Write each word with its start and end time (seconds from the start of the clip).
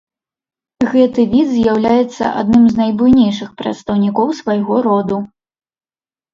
Гэты 0.93 1.25
від 1.33 1.47
з'яўляецца 1.57 2.25
адным 2.41 2.63
з 2.71 2.81
найбуйнейшых 2.81 3.49
прадстаўнікоў 3.61 4.27
свайго 4.41 4.73
роду. 4.91 5.17